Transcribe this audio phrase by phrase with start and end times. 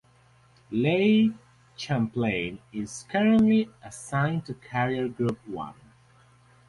[0.71, 1.33] "Lake
[1.75, 5.75] Champlain" is currently assigned to Carrier Group One.